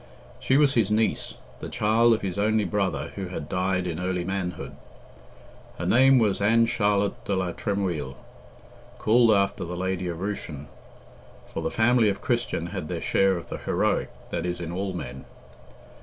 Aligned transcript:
She 0.39 0.57
was 0.57 0.73
his 0.73 0.89
niece, 0.89 1.35
the 1.59 1.69
child 1.69 2.15
of 2.15 2.21
his 2.23 2.39
only 2.39 2.63
brother, 2.63 3.11
who 3.13 3.27
had 3.27 3.47
died 3.47 3.85
in 3.85 3.99
early 3.99 4.23
manhood. 4.25 4.75
Her 5.77 5.85
name 5.85 6.17
was 6.17 6.41
Ann 6.41 6.65
Charlotte 6.65 7.23
de 7.23 7.35
la 7.35 7.51
Tremouille, 7.51 8.15
called 8.97 9.29
after 9.29 9.63
the 9.63 9.77
lady 9.77 10.07
of 10.07 10.19
Rushen, 10.19 10.65
for 11.53 11.61
the 11.61 11.69
family 11.69 12.09
of 12.09 12.19
Christian 12.19 12.71
had 12.73 12.87
their 12.87 12.99
share 12.99 13.37
of 13.37 13.49
the 13.49 13.59
heroic 13.59 14.09
that 14.31 14.43
is 14.43 14.59
in 14.59 14.71
all 14.71 14.93
men. 14.93 15.25